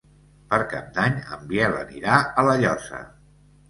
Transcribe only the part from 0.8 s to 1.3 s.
d'Any